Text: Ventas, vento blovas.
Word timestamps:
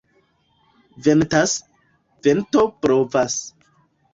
Ventas, 1.09 1.53
vento 2.29 2.65
blovas. 2.87 3.37